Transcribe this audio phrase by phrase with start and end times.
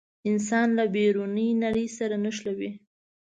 [0.29, 2.71] انسان له بیروني نړۍ سره نښلوي.